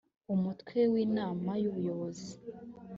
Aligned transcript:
umutwe 0.33 0.79
wa 0.91 0.99
inama 1.05 1.51
y 1.61 1.65
ubuyobozi 1.69 2.31